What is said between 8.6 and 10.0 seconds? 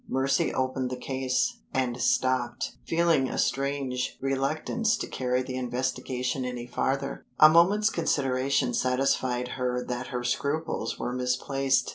satisfied her